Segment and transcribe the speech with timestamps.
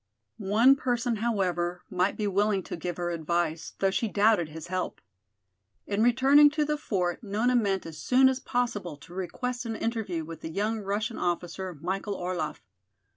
[0.39, 4.99] One person, however, might be willing to give her advice, though she doubted his help.
[5.85, 10.25] In returning to the fort, Nona meant as soon as possible to request an interview
[10.25, 12.63] with the young Russian officer, Michael Orlaff.